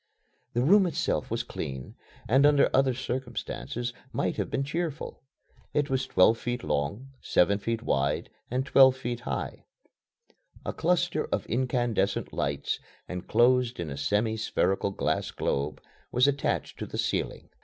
The 0.53 0.63
room 0.63 0.87
itself 0.87 1.29
was 1.29 1.43
clean, 1.43 1.93
and 2.27 2.43
under 2.43 2.71
other 2.73 2.95
circumstances 2.95 3.93
might 4.11 4.37
have 4.37 4.49
been 4.49 4.63
cheerful. 4.63 5.21
It 5.75 5.91
was 5.91 6.07
twelve 6.07 6.39
feet 6.39 6.63
long, 6.63 7.11
seven 7.21 7.59
feet 7.59 7.83
wide, 7.83 8.31
and 8.49 8.65
twelve 8.65 8.99
high. 9.03 9.65
A 10.65 10.73
cluster 10.73 11.25
of 11.25 11.45
incandescent 11.45 12.33
lights, 12.33 12.79
enclosed 13.07 13.79
in 13.79 13.91
a 13.91 13.95
semi 13.97 14.37
spherical 14.37 14.89
glass 14.89 15.29
globe, 15.29 15.79
was 16.11 16.27
attached 16.27 16.79
to 16.79 16.87
the 16.87 16.97
ceiling. 16.97 17.49